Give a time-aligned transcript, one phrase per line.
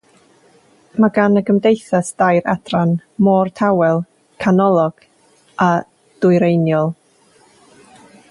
[1.03, 2.95] Mae gan y gymdeithas dair adran:
[3.27, 4.01] Môr Tawel,
[4.45, 5.05] Canolog
[5.69, 5.71] a
[6.25, 6.91] Dwyreiniol.